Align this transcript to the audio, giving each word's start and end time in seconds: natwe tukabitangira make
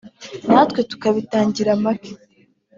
natwe 0.51 0.79
tukabitangira 0.89 1.71
make 1.83 2.11